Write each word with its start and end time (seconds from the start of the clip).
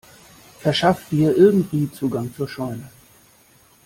Verschaff 0.61 1.09
dir 1.11 1.37
irgendwie 1.37 1.91
Zugang 1.91 2.33
zur 2.35 2.47
Scheune! 2.49 2.89